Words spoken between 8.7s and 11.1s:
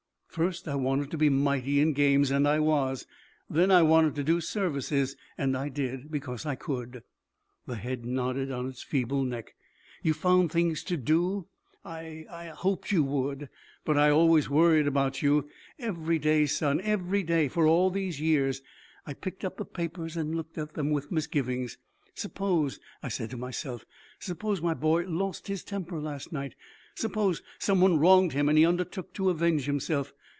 feeble neck. "You found things to